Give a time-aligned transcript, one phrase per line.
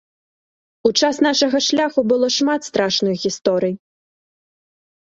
[0.89, 3.73] У час нашага шляху было шмат страшных гісторый.